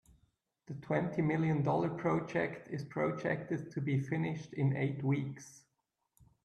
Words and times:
The 0.65 0.73
twenty 0.73 1.21
million 1.21 1.61
dollar 1.61 1.91
project 1.91 2.69
is 2.71 2.83
projected 2.83 3.69
to 3.69 3.81
be 3.81 3.99
finished 3.99 4.51
in 4.53 4.75
eight 4.75 5.03
weeks. 5.03 5.63